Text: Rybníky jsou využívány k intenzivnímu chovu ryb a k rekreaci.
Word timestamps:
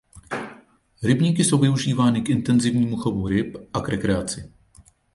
Rybníky 1.03 1.43
jsou 1.43 1.57
využívány 1.57 2.21
k 2.21 2.29
intenzivnímu 2.29 2.97
chovu 2.97 3.27
ryb 3.27 3.57
a 3.73 3.81
k 3.81 3.89
rekreaci. 3.89 4.53